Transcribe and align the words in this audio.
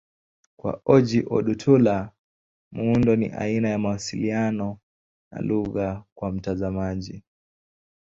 Kwa 0.59 0.81
Ojih 0.93 1.25
Odutola, 1.35 1.97
muundo 2.71 3.15
ni 3.15 3.27
aina 3.29 3.69
ya 3.69 3.79
mawasiliano 3.79 4.79
na 5.31 5.41
lugha 5.41 6.03
kwa 6.15 6.31
mtazamaji. 6.31 7.23